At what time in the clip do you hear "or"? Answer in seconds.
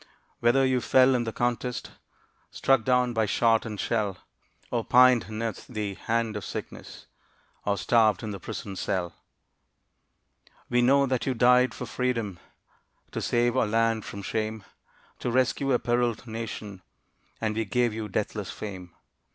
4.71-4.83, 7.65-7.77